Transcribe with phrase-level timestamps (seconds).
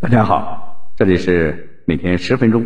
[0.00, 2.64] 大家好，这里是每天十分钟，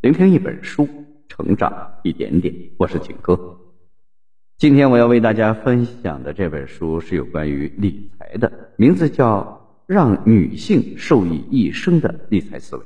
[0.00, 0.88] 聆听一本书，
[1.28, 2.54] 成长一点点。
[2.76, 3.58] 我是景哥。
[4.58, 12.82] 今天我要为大家分享的这本书是有关于理财的，名字叫《让女性受益一生的理财思维》。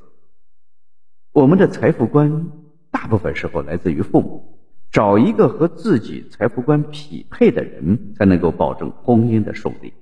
[1.32, 2.46] 我们的财富观
[2.90, 4.58] 大部分时候来自于父母，
[4.90, 9.92] 找一个和自己财富观匹配的人，才能够保证婚姻的顺利。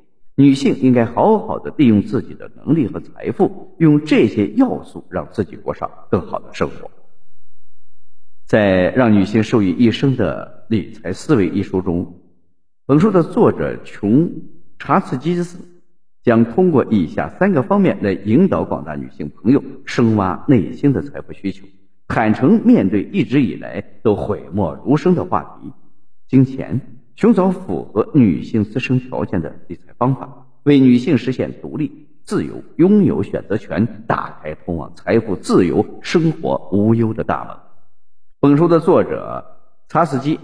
[0.41, 6.91] 女性应该好好的利用自己的能力和财富，用这些要素让自己过上更好的生活。
[8.47, 12.15] 在《让女性受益一生的理财思维》一书中，
[12.87, 14.33] 本书的作者琼
[14.79, 15.59] 查茨基斯
[16.23, 21.67] 将通过以下三个方面来引导广大女性朋友深挖内心的财富需求，
[22.09, 25.71] 坦诚面对一直以来都讳莫如深的话题——
[26.29, 26.81] 金钱。
[27.21, 37.55] 寻找符合女性自身条件的理财方法，为女性实现独立、自由、拥有选择权，打开通往财富自由、生活无忧的大门。
[38.41, 39.45] 本书的作者
[39.87, 40.35] 查斯基·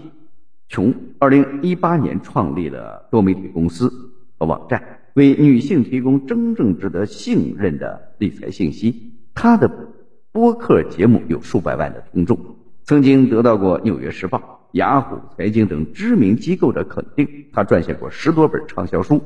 [0.69, 3.91] 琼，二零一八年创立了多媒体公司
[4.37, 9.13] 和网站，为女性提供真正值得信任的理财信息。
[9.33, 9.67] 他的
[10.31, 12.37] 播客节目有数百万的听众，
[12.83, 14.37] 曾经得到过《纽约时报》。
[14.73, 19.21] 雅虎财经等知名机构的肯定，他撰写过十多本畅销书，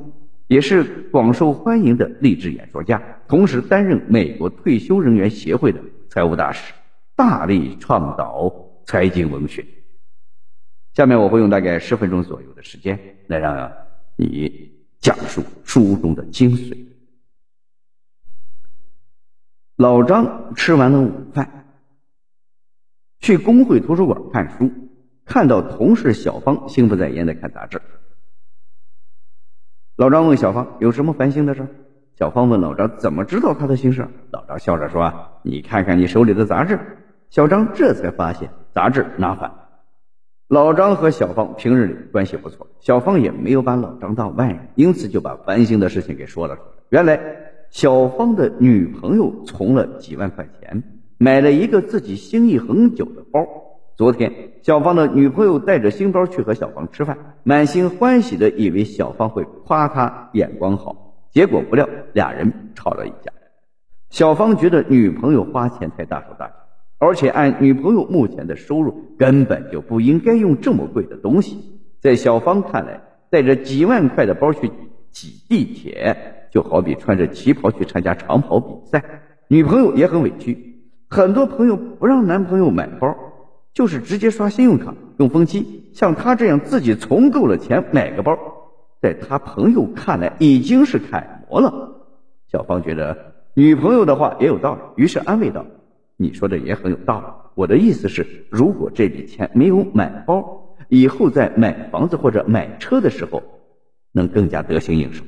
[0.47, 6.73] 也是广受欢迎的励志演说家，同时担任美国退休人员协会的财务大使，
[7.15, 8.53] 大力倡导
[8.85, 9.65] 财经文学。
[10.93, 13.71] 下面我会用大概十分钟左右的时间来让
[14.17, 16.77] 你讲述书中的精髓。
[19.77, 21.65] 老张吃完了午饭，
[23.19, 24.71] 去工会图书馆看书。
[25.25, 27.81] 看到同事小芳心不在焉的看杂志，
[29.95, 31.65] 老张问小芳有什么烦心的事？
[32.17, 34.07] 小芳问老张怎么知道他的心事？
[34.31, 36.79] 老张笑着说：“你看看你手里的杂志。”
[37.29, 39.69] 小张这才发现杂志拿反了。
[40.49, 46.69] 老张和小芳平日里关系不错，小芳也没有把老张当外人，因此就把烦心的事情给说了出来。
[46.89, 47.19] 原来
[47.69, 50.83] 小芳的女朋友存了几万块钱，
[51.17, 53.47] 买了一个自己心仪很久的包。
[53.95, 54.31] 昨天，
[54.63, 63.31] 小芳的女朋友带着新包去和小芳吃饭，满心欢喜的以为小芳会夸她眼光好，结果不料俩人吵了一架。
[64.09, 66.53] 小芳觉得女朋友花钱太大手大脚，
[66.97, 71.79] 而且按女朋友目前的收入，根本就不应该用这么贵的东西。
[71.99, 74.71] 在小芳看来，带着几万块的包去
[75.11, 76.15] 挤地铁，
[76.49, 79.03] 就好比穿着旗袍去参加长跑比赛。
[79.47, 83.15] 女朋友也很委屈，很多朋友不让男朋友买包。
[83.73, 88.37] 就是直接刷信用卡用分期，像他这样自己存够了钱买个包，
[89.01, 92.03] 在他朋友看来已经是楷模了。
[92.51, 95.65] 小芳觉得女朋友的话也有道理，于是安慰道
[96.17, 97.25] ：“你说的也很有道理。
[97.55, 103.41] 我的意思是，如果这笔钱没有买包，以后在买房子或者买车的时候，
[104.11, 105.23] 能更加得心应手。”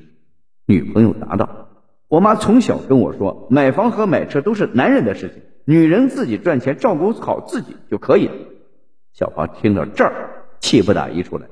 [0.67, 1.69] 女朋友答道
[2.09, 8.33] ：“我妈从小跟我说，买房和买车都是男人的事情。”女人自己赚钱，照顾好自己就可以了。
[9.13, 11.47] 小芳听到这儿，气不打一处来，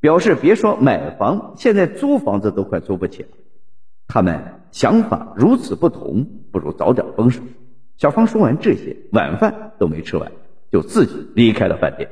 [0.00, 3.28] 表示别说买房，现在租房子都快租不起了。
[4.06, 7.40] 他们想法如此不同，不如早点分手。
[7.96, 10.32] 小芳说完这些，晚饭都没吃完，
[10.70, 12.10] 就自己离开了饭店。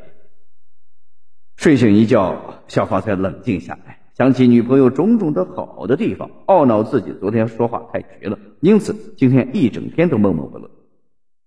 [1.57, 10.71] 睡醒一觉，小芳才冷静下来，想起女朋友种种的好的地方，懊恼自己昨天说话太绝了，因此今天一整天都闷闷不乐。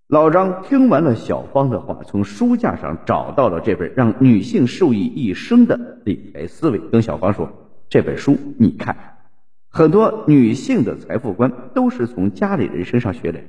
[0.07, 7.51] 老张听完了小芳的话，从书架上找到了这本让女性受益一生的理财思维，跟小芳说
[7.89, 8.95] ：“这本书你看，
[9.67, 13.47] 很多女性的财富观都是从家里人身上学来的，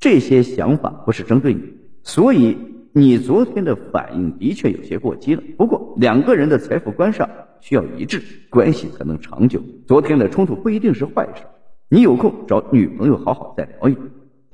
[0.00, 1.62] 这些想法不是针对你，
[2.02, 2.56] 所以
[2.94, 5.42] 你昨天的反应的确有些过激了。
[5.58, 7.28] 不过两个人的财富观上
[7.60, 9.60] 需要一致，关系才能长久。
[9.86, 11.42] 昨天的冲突不一定是坏事，
[11.90, 14.02] 你有空找女朋友好好再聊一聊。”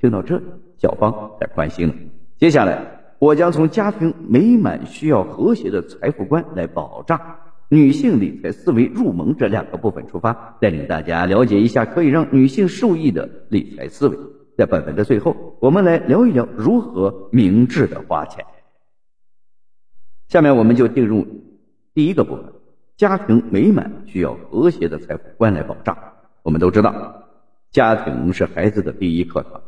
[0.00, 0.42] 听到这里。
[0.78, 1.94] 小芳才宽心了。
[2.36, 2.84] 接下来，
[3.18, 7.20] 我将从家庭美满需要和谐的财富观来保障
[7.68, 14.16] 女性理财思维入门这两个部分出发，带领大家了解一下可以让女性受益的理财思维。
[14.56, 18.44] 在本文的最后，我们来聊一聊如何明智的花钱。
[20.28, 21.26] 下面，我们就进入
[21.94, 22.44] 第一个部分：
[22.96, 25.96] 家庭美满需要和谐的财富观来保障。
[26.42, 27.24] 我们都知道，
[27.70, 29.60] 家庭是孩子的第一课堂。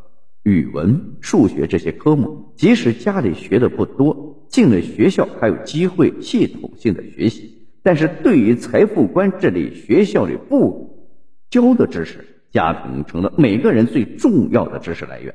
[0.47, 7.67] 语文、数学这些科目，即使家里学的不多，进了学校还有机会系统性的学习。
[7.83, 11.11] 但是对于财富观这类学校里不
[11.51, 15.35] 教的知识，家庭成了每个人最重要的知识来源。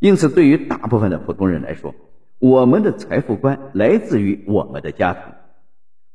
[0.00, 1.94] 因此，对于大部分的普通人来说，
[2.40, 5.22] 我们的财富观来自于我们的家庭。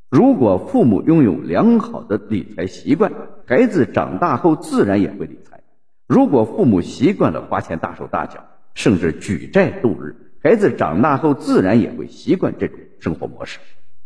[0.09, 3.13] 如果父母拥有良好的理财习惯，
[3.45, 5.55] 孩子长大后自然也会理财。
[6.07, 13.57] 如果父母习惯了花钱大手大脚，甚至举债度日，孩子长大后自然也会习惯这种生活模式。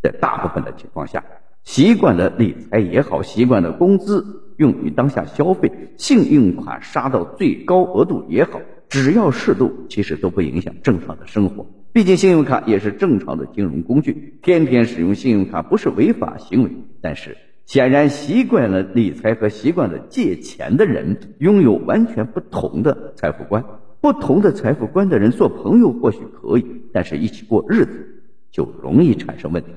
[0.01, 1.25] 在大部分的情况下，
[1.66, 8.62] 习惯了理财也好，习惯了工资用于当下消费，信用卡刷到最高额度也好。
[8.88, 11.68] 只要适度，其实都不影响正常的生活。
[11.92, 16.72] 毕竟信用卡也是正常的金融工具，天天使用信用卡不是违法行为。
[17.01, 17.36] 但是，
[17.69, 23.63] 显然习惯了理财和习惯了借钱的人，拥有完全不同的财富观。
[24.01, 29.69] 不同的财富观的人做朋友或许可以，但是一起过日子就容易产生问题。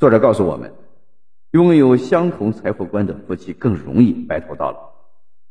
[0.00, 0.72] 作者告诉我们，
[1.52, 4.90] 拥有相同财富观的夫妻更容易白头到老。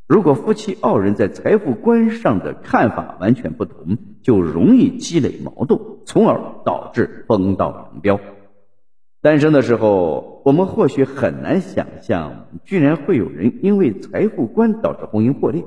[0.06, 8.20] 如果夫妻二人在财富观上的看法完全不同，就容易积累矛盾，从而导致分道扬镳。
[9.20, 15.64] 单身的时候，我们或许很难想象，居然会有人因为财富观导致婚姻破裂。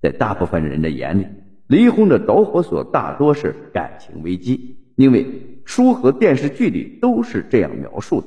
[0.00, 1.26] 在大部分人的眼里，
[1.68, 5.24] 离婚的导火索大多是感情危机，因为
[5.64, 8.26] 书和电视剧里都是这样描述的。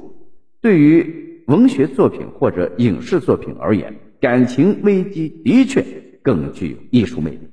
[0.62, 5.86] 对于文学作品或者影视作品而言，感情危机的确
[6.24, 7.50] 更具有艺术魅力。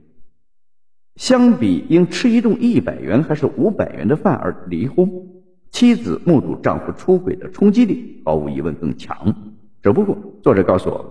[1.16, 5.10] 相比因吃一顿一百元还是五百元的饭而离婚，
[5.72, 9.34] 妻子目睹丈夫出轨的冲击力毫无疑问更强。
[9.82, 11.06] 只不过，作者告诉我们，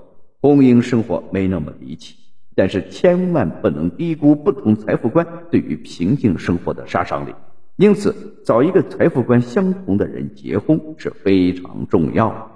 [0.55, 2.15] 婚姻生活没那么离奇，
[2.55, 7.33] 但是千万不能低估不同财富观对于平静生活的杀伤力。
[7.77, 8.15] 因此，
[8.45, 12.47] 找一个财富观相同的人结婚是非常重要的。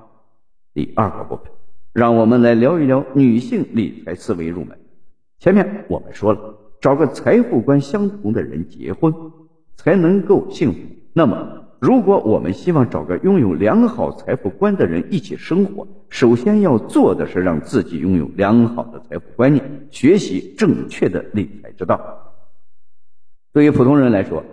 [0.73, 1.51] 第二个部分。
[1.91, 4.77] 让我们来聊一聊女性理财思维入门。
[5.39, 9.13] 前面我们说了，找个财富观相同的人结婚
[9.77, 10.79] 才能够幸福。
[11.13, 22.01] 那么，如果我们希望找个拥有良好财富观的人一起生活，首先要做的是让自己拥有良好的财富观念，学习正确的理财之道。
[23.53, 24.43] 对于普通人来说，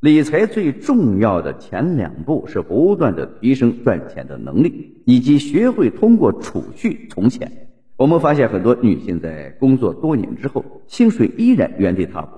[0.00, 7.68] 理财最重要的前两步是不断的提升赚钱的能力，以及学会通过储蓄存钱。
[7.98, 12.36] 我们发现很多女性在工作多年之后，薪水依然原地踏步。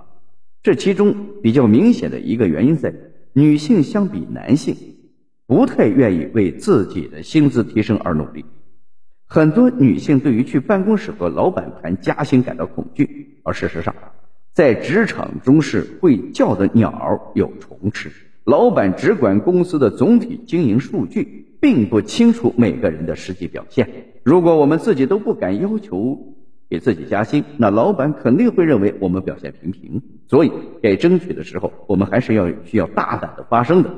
[0.63, 2.93] 这其中比较明显的一个原因在，
[3.35, 4.77] 女性相比男性，
[5.47, 8.45] 不太愿意为自己的薪资提升而努力。
[9.27, 13.95] 很多女性对于去办公室和老板谈加薪感到恐惧，而事实上。
[14.53, 18.11] 在职场中是会叫的鸟有虫吃，
[18.45, 23.89] 老板只管公司的总体经营数据，并不清楚每个人的实际表现。
[24.23, 26.32] 如果我们自己都不敢要求
[26.73, 30.01] 给自己加薪，那老板肯定会认为我们表现平平。
[30.27, 30.51] 所以，
[30.83, 33.91] 该争取的时候，我们还是要需要大胆的发声的。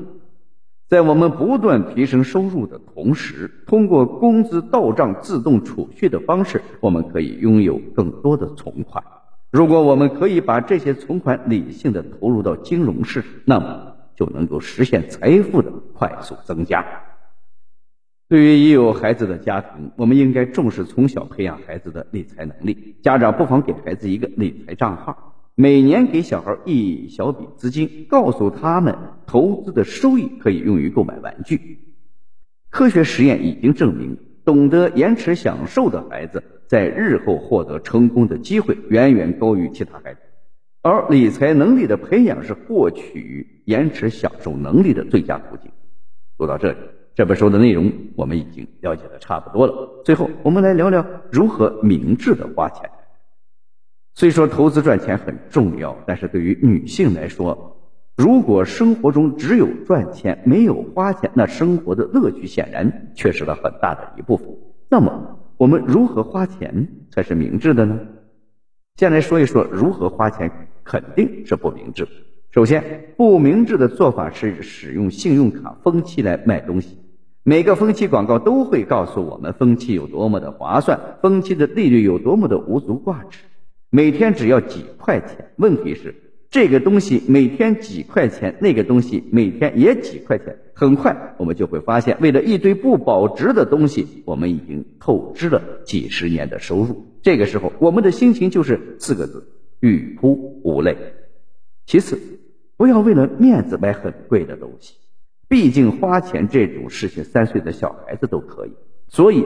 [0.89, 9.05] 在我们不断提升收入的同时，通过工资到账自动储蓄的方式，我们可以拥有更多的存款。
[9.53, 16.85] 如果我们可以把这些存款理性的投入到金融市场，那么就能够实现财富的快速增加。
[18.29, 22.97] 对于已有孩子的家庭，我们应该重视从小培养孩子的理财能力。
[23.03, 28.97] 家长不妨给孩子一个理财账号，每年给小孩一小笔资金，告诉他们
[29.27, 31.79] 投资的收益可以用于购买玩具。
[32.71, 36.43] 科学实验已经证明，懂得延迟享受的孩子。
[36.67, 40.21] 在日后获得成功的机会远远高于其他孩子，
[40.81, 45.71] 而理财能力的培养是获取延迟享受能力的最佳途径。
[46.39, 46.79] 说到这里，
[47.15, 50.03] 这本书的内容我们已经了解的差不多了。
[50.05, 52.91] 最后，我们来聊聊如何明智的花钱。
[54.15, 57.77] 虽说投资赚钱很重要，但是对于女性来说，
[58.17, 64.49] 如果生活中只有赚钱没有花钱，那生活的乐趣显然缺失了很大的一部分。
[64.89, 68.01] 那么，我们如何花钱才是明智的呢？
[68.97, 70.51] 先来说一说如何花钱
[70.83, 72.09] 肯定是不明智。
[72.51, 76.99] 首先，不明智的做法是使用信用卡分期来买东西。
[77.45, 83.45] 每个分期广告都会告诉我们分期有多么的划算，分期的利率有多么的无足挂齿，
[83.91, 85.53] 每天只要几块钱。
[85.57, 86.23] 问题是。
[86.51, 90.57] 这个东西每天几块钱，那个东西每天也几块钱。
[90.73, 97.07] 很快，我们就会发现，为了一堆不保值的东西，我们已经透支了几十年的收入。
[97.23, 99.45] 这个时候，我们的心情就是四个字：
[99.81, 100.97] 欲哭无泪。
[101.87, 102.21] 其次，
[102.77, 104.95] 不要为了面子买很贵的东西，
[105.49, 108.73] 毕竟花钱这种事情，三岁的小孩子都可以。
[109.09, 109.45] 所以，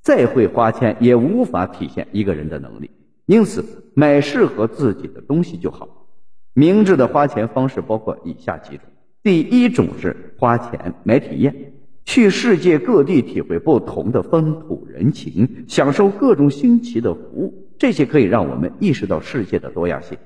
[0.00, 2.90] 再会花钱也无法体现一个人的能力。
[3.26, 3.64] 因此
[3.94, 6.06] 买适合自己的东西就好。
[6.54, 8.84] 明智的花钱方式包括以下几种：
[9.22, 11.72] 第一种是花钱买体验，
[12.04, 20.18] 去世界各地体会不同的风土人情，享受各种新奇的服务，这些可以让我们意识到世界的多样性。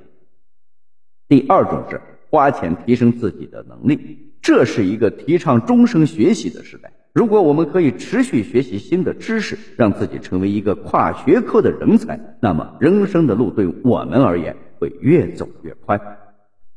[1.29, 2.00] 第二种是
[2.31, 6.93] 花钱提升自己的能力，这是一个提倡终生学习的时代。
[7.12, 16.00] 如果我们可以持续学习新的知识，让自己成为一个跨学科的人才，那么人生的路对我们而言会越走越宽。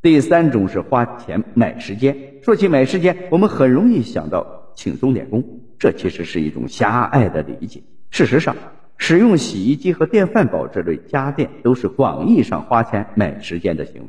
[0.02, 2.40] 第三种是花钱买时间。
[2.42, 5.44] 说起买时间，我们很容易想到请钟点工，
[5.78, 7.84] 这其实是一种狭隘的理解。
[8.10, 8.56] 事实上，
[8.96, 14.08] 使用洗衣机和电饭煲这类家电都是广义上花钱买时间的行为。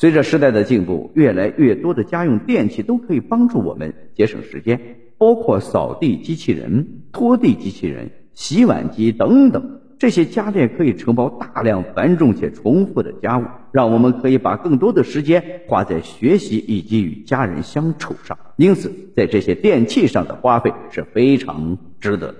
[0.00, 4.80] 随着时代的进步，越来越多的家用电器都可以帮助我们节省时间，
[5.18, 9.82] 包括扫地机器人、拖地机器人、洗碗机等等。
[9.98, 18.38] 这些家电可以承包大量繁重且重复的家务，让我们可以把更多的时间花在学习以及与家人相处上。
[18.56, 22.36] 因此，在这些电器上的花费是非常值得的。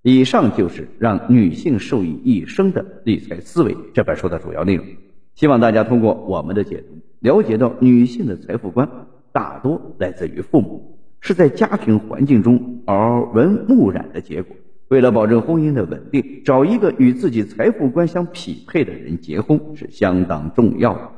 [0.00, 4.86] 以上就是让女性受益一生的理财思维这本书的主要内容。
[5.34, 6.91] 希望大家通过我们的解读，
[7.22, 8.88] 了解到女性的财富观
[9.32, 14.54] 大多来自于父母，是在家庭环境中耳闻目染的结果。
[14.88, 21.10] 为了保证婚姻的稳定，找一个与自己财富观相匹配的人结婚是相当重要的。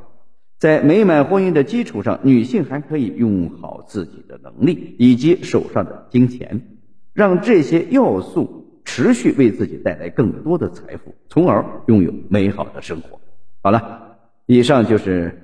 [0.61, 6.61] 在美满婚姻的基础上，女性还可以用好自己的能力以及手上的金钱，
[7.13, 13.19] 让这些要素持续为自己带来更多的财富，从而拥有美好的生活。
[13.63, 15.44] 好了，以上就是